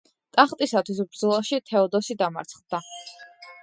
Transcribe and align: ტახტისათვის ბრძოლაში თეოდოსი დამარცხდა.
ტახტისათვის 0.37 1.03
ბრძოლაში 1.03 1.61
თეოდოსი 1.69 2.21
დამარცხდა. 2.25 2.85